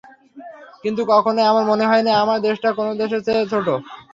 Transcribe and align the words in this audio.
কিন্তু 0.83 1.01
কখনোই 1.11 1.49
আমার 1.51 1.65
মনে 1.71 1.85
হয়নি, 1.89 2.11
আমার 2.23 2.37
দেশটা 2.47 2.69
কোনো 2.77 2.91
দেশের 3.01 3.21
চেয়ে 3.25 3.43
ছোট। 3.51 3.67